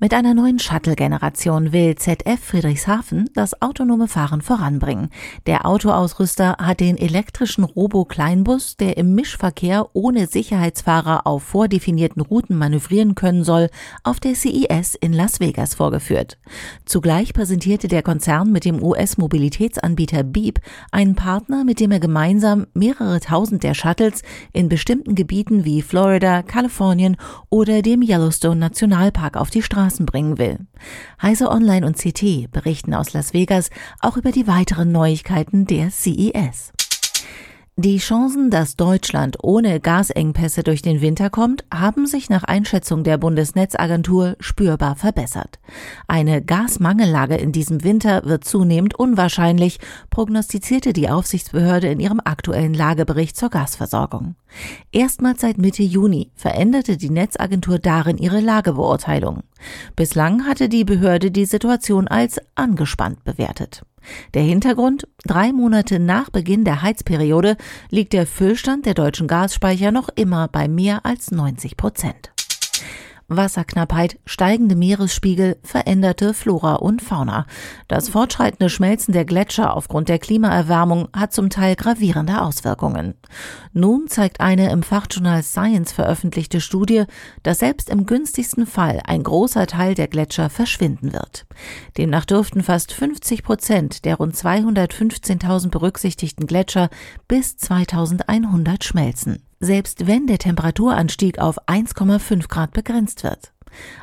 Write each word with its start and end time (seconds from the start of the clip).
Mit 0.00 0.14
einer 0.14 0.34
neuen 0.34 0.58
Shuttle-Generation 0.58 1.72
will 1.72 1.94
ZF 1.94 2.40
Friedrichshafen 2.40 3.30
das 3.34 3.60
autonome 3.62 4.08
Fahren 4.08 4.42
voranbringen. 4.42 5.10
Der 5.46 5.66
Autoausrüster 5.66 6.56
hat 6.58 6.80
den 6.80 6.98
elektrischen 6.98 7.64
Robo-Kleinbus, 7.64 8.76
der 8.76 8.96
im 8.96 9.14
Mischverkehr 9.14 9.88
ohne 9.92 10.26
Sicherheitsfahrer 10.26 11.26
auf 11.26 11.42
vordefinierten 11.42 12.22
Routen 12.22 12.56
manövrieren 12.56 13.14
können 13.14 13.44
soll, 13.44 13.68
auf 14.02 14.20
der 14.20 14.34
CES 14.34 14.94
in 14.94 15.12
Las 15.12 15.40
Vegas 15.40 15.74
vorgeführt. 15.74 16.38
Zugleich 16.84 17.32
präsentierte 17.32 17.88
der 17.88 18.02
Konzern 18.02 18.52
mit 18.52 18.64
dem 18.64 18.82
US-Mobilitätsanbieter 18.82 20.22
Beep 20.22 20.60
einen 20.90 21.14
Partner, 21.14 21.64
mit 21.64 21.80
dem 21.80 21.90
er 21.90 22.00
gemeinsam 22.00 22.66
mehrere 22.74 23.20
tausend 23.20 23.62
der 23.62 23.74
Shuttles 23.74 24.22
in 24.52 24.68
bestimmten 24.68 25.14
Gebieten 25.14 25.64
wie 25.64 25.82
Florida, 25.82 26.42
Kalifornien 26.42 27.16
oder 27.50 27.82
dem 27.82 28.02
Yellowstone 28.02 28.56
Nationalpark 28.56 29.36
auf 29.36 29.50
die 29.50 29.62
Straßen 29.72 30.04
bringen 30.04 30.36
will. 30.36 30.58
Heise 31.22 31.50
Online 31.50 31.86
und 31.86 31.96
CT 31.96 32.52
berichten 32.52 32.92
aus 32.92 33.14
Las 33.14 33.32
Vegas 33.32 33.70
auch 34.00 34.18
über 34.18 34.30
die 34.30 34.46
weiteren 34.46 34.92
Neuigkeiten 34.92 35.66
der 35.66 35.90
CES. 35.90 36.72
Die 37.76 37.96
Chancen, 37.96 38.50
dass 38.50 38.76
Deutschland 38.76 39.38
ohne 39.42 39.80
Gasengpässe 39.80 40.62
durch 40.62 40.82
den 40.82 41.00
Winter 41.00 41.30
kommt, 41.30 41.64
haben 41.72 42.06
sich 42.06 42.28
nach 42.28 42.44
Einschätzung 42.44 43.02
der 43.02 43.16
Bundesnetzagentur 43.16 44.36
spürbar 44.40 44.94
verbessert. 44.94 45.58
Eine 46.06 46.42
Gasmangellage 46.44 47.36
in 47.36 47.50
diesem 47.50 47.82
Winter 47.82 48.26
wird 48.26 48.44
zunehmend 48.44 48.94
unwahrscheinlich, 48.94 49.78
prognostizierte 50.10 50.92
die 50.92 51.08
Aufsichtsbehörde 51.08 51.88
in 51.88 51.98
ihrem 51.98 52.20
aktuellen 52.22 52.74
Lagebericht 52.74 53.38
zur 53.38 53.48
Gasversorgung. 53.48 54.34
Erstmals 54.92 55.40
seit 55.40 55.56
Mitte 55.56 55.82
Juni 55.82 56.30
veränderte 56.34 56.98
die 56.98 57.10
Netzagentur 57.10 57.78
darin 57.78 58.18
ihre 58.18 58.40
Lagebeurteilung. 58.40 59.44
Bislang 59.96 60.46
hatte 60.46 60.68
die 60.68 60.84
Behörde 60.84 61.30
die 61.30 61.46
Situation 61.46 62.06
als 62.06 62.38
angespannt 62.54 63.24
bewertet. 63.24 63.82
Der 64.34 64.42
Hintergrund? 64.42 65.06
Drei 65.24 65.52
Monate 65.52 65.98
nach 65.98 66.30
Beginn 66.30 66.64
der 66.64 66.82
Heizperiode 66.82 67.56
liegt 67.90 68.12
der 68.12 68.26
Füllstand 68.26 68.86
der 68.86 68.94
deutschen 68.94 69.28
Gasspeicher 69.28 69.92
noch 69.92 70.08
immer 70.14 70.48
bei 70.48 70.68
mehr 70.68 71.04
als 71.04 71.30
90 71.30 71.76
Prozent. 71.76 72.31
Wasserknappheit, 73.36 74.18
steigende 74.26 74.74
Meeresspiegel, 74.74 75.56
veränderte 75.62 76.34
Flora 76.34 76.74
und 76.74 77.02
Fauna. 77.02 77.46
Das 77.88 78.08
fortschreitende 78.08 78.68
Schmelzen 78.68 79.12
der 79.12 79.24
Gletscher 79.24 79.76
aufgrund 79.76 80.08
der 80.08 80.18
Klimaerwärmung 80.18 81.08
hat 81.12 81.32
zum 81.32 81.50
Teil 81.50 81.76
gravierende 81.76 82.42
Auswirkungen. 82.42 83.14
Nun 83.72 84.08
zeigt 84.08 84.40
eine 84.40 84.70
im 84.70 84.82
Fachjournal 84.82 85.42
Science 85.42 85.92
veröffentlichte 85.92 86.60
Studie, 86.60 87.04
dass 87.42 87.60
selbst 87.60 87.88
im 87.90 88.06
günstigsten 88.06 88.66
Fall 88.66 89.00
ein 89.06 89.22
großer 89.22 89.66
Teil 89.66 89.94
der 89.94 90.08
Gletscher 90.08 90.50
verschwinden 90.50 91.12
wird. 91.12 91.46
Demnach 91.98 92.24
dürften 92.24 92.62
fast 92.62 92.92
50 92.92 93.42
Prozent 93.42 94.04
der 94.04 94.16
rund 94.16 94.34
215.000 94.34 95.70
berücksichtigten 95.70 96.46
Gletscher 96.46 96.90
bis 97.28 97.56
2100 97.56 98.84
schmelzen 98.84 99.42
selbst 99.62 100.06
wenn 100.06 100.26
der 100.26 100.38
Temperaturanstieg 100.38 101.38
auf 101.38 101.56
1,5 101.68 102.48
Grad 102.48 102.72
begrenzt 102.72 103.22
wird. 103.24 103.52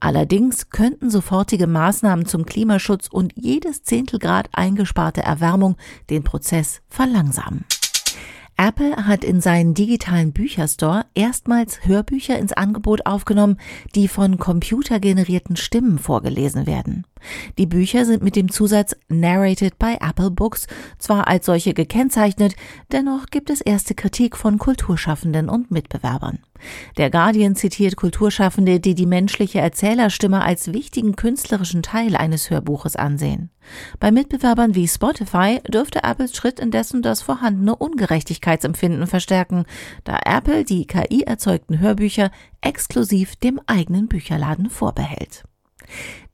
Allerdings 0.00 0.70
könnten 0.70 1.10
sofortige 1.10 1.68
Maßnahmen 1.68 2.26
zum 2.26 2.46
Klimaschutz 2.46 3.06
und 3.06 3.32
jedes 3.36 3.84
Zehntelgrad 3.84 4.48
eingesparte 4.52 5.22
Erwärmung 5.22 5.76
den 6.10 6.24
Prozess 6.24 6.80
verlangsamen. 6.88 7.64
Apple 8.56 9.06
hat 9.06 9.24
in 9.24 9.40
seinen 9.40 9.74
digitalen 9.74 10.32
Bücherstore 10.32 11.06
erstmals 11.14 11.84
Hörbücher 11.86 12.38
ins 12.38 12.52
Angebot 12.52 13.06
aufgenommen, 13.06 13.58
die 13.94 14.08
von 14.08 14.38
computergenerierten 14.38 15.56
Stimmen 15.56 15.98
vorgelesen 15.98 16.66
werden. 16.66 17.06
Die 17.58 17.66
Bücher 17.66 18.04
sind 18.04 18.22
mit 18.22 18.36
dem 18.36 18.50
Zusatz 18.50 18.96
Narrated 19.08 19.78
by 19.78 19.96
Apple 20.00 20.30
Books 20.30 20.66
zwar 20.98 21.28
als 21.28 21.46
solche 21.46 21.74
gekennzeichnet, 21.74 22.56
dennoch 22.90 23.26
gibt 23.26 23.50
es 23.50 23.60
erste 23.60 23.94
Kritik 23.94 24.36
von 24.36 24.58
Kulturschaffenden 24.58 25.48
und 25.48 25.70
Mitbewerbern. 25.70 26.40
Der 26.96 27.10
Guardian 27.10 27.56
zitiert 27.56 27.96
Kulturschaffende, 27.96 28.80
die 28.80 28.94
die 28.94 29.06
menschliche 29.06 29.60
Erzählerstimme 29.60 30.42
als 30.42 30.72
wichtigen 30.72 31.16
künstlerischen 31.16 31.82
Teil 31.82 32.16
eines 32.16 32.50
Hörbuches 32.50 32.96
ansehen. 32.96 33.50
Bei 34.00 34.10
Mitbewerbern 34.10 34.74
wie 34.74 34.88
Spotify 34.88 35.60
dürfte 35.68 36.02
Apples 36.04 36.36
Schritt 36.36 36.60
indessen 36.60 37.02
das 37.02 37.22
vorhandene 37.22 37.76
Ungerechtigkeitsempfinden 37.76 39.06
verstärken, 39.06 39.64
da 40.04 40.18
Apple 40.24 40.64
die 40.64 40.86
KI 40.86 41.22
erzeugten 41.22 41.78
Hörbücher 41.78 42.30
exklusiv 42.60 43.36
dem 43.36 43.60
eigenen 43.66 44.08
Bücherladen 44.08 44.70
vorbehält. 44.70 45.44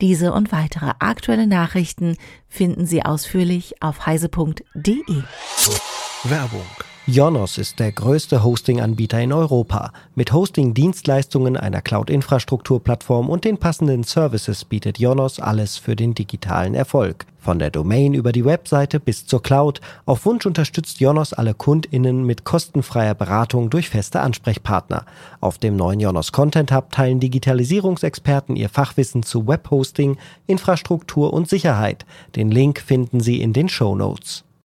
Diese 0.00 0.32
und 0.32 0.52
weitere 0.52 0.92
aktuelle 0.98 1.46
Nachrichten 1.46 2.16
finden 2.48 2.86
Sie 2.86 3.04
ausführlich 3.04 3.82
auf 3.82 4.06
heise.de. 4.06 5.22
Werbung 6.24 6.66
Jonos 7.10 7.56
ist 7.56 7.78
der 7.78 7.90
größte 7.90 8.44
Hosting-Anbieter 8.44 9.18
in 9.18 9.32
Europa. 9.32 9.92
Mit 10.14 10.34
Hosting-Dienstleistungen, 10.34 11.56
einer 11.56 11.80
Cloud-Infrastrukturplattform 11.80 13.30
und 13.30 13.46
den 13.46 13.56
passenden 13.56 14.04
Services 14.04 14.66
bietet 14.66 14.98
Jonos 14.98 15.40
alles 15.40 15.78
für 15.78 15.96
den 15.96 16.12
digitalen 16.12 16.74
Erfolg. 16.74 17.24
Von 17.48 17.58
der 17.58 17.70
Domain 17.70 18.12
über 18.12 18.32
die 18.32 18.44
Webseite 18.44 19.00
bis 19.00 19.24
zur 19.24 19.42
Cloud. 19.42 19.80
Auf 20.04 20.26
Wunsch 20.26 20.44
unterstützt 20.44 21.00
Jonos 21.00 21.32
alle 21.32 21.54
KundInnen 21.54 22.22
mit 22.24 22.44
kostenfreier 22.44 23.14
Beratung 23.14 23.70
durch 23.70 23.88
feste 23.88 24.20
Ansprechpartner. 24.20 25.06
Auf 25.40 25.56
dem 25.56 25.74
neuen 25.74 25.98
Jonos 25.98 26.32
Content 26.32 26.72
Hub 26.72 26.92
teilen 26.92 27.20
Digitalisierungsexperten 27.20 28.54
ihr 28.54 28.68
Fachwissen 28.68 29.22
zu 29.22 29.48
Webhosting, 29.48 30.18
Infrastruktur 30.46 31.32
und 31.32 31.48
Sicherheit. 31.48 32.04
Den 32.36 32.50
Link 32.50 32.80
finden 32.80 33.20
Sie 33.20 33.40
in 33.40 33.54
den 33.54 33.70
Show 33.70 33.94
Notes. 33.94 34.44